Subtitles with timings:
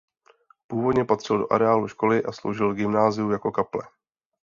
[0.67, 3.83] Původně patřil do areálu školy a sloužil gymnáziu jako kaple.